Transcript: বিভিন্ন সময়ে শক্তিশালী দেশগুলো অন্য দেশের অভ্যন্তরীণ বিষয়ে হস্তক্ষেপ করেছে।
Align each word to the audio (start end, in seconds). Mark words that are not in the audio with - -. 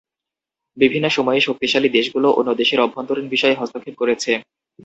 বিভিন্ন 0.77 1.07
সময়ে 1.09 1.39
শক্তিশালী 1.39 1.89
দেশগুলো 1.89 2.27
অন্য 2.31 2.49
দেশের 2.53 2.79
অভ্যন্তরীণ 2.79 3.27
বিষয়ে 3.29 3.59
হস্তক্ষেপ 3.59 3.95
করেছে। 3.97 4.31